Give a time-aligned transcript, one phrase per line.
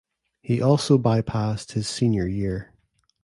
[0.41, 2.73] He also bypassed his senior year.